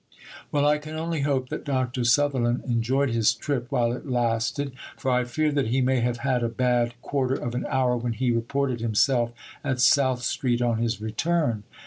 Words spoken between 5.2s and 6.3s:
fear that he may have